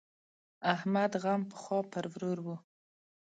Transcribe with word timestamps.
احمد 0.73 1.11
غم 1.23 1.41
پخوا 1.51 1.79
پر 1.91 2.05
ورور 2.13 2.39
وو. 2.45 2.55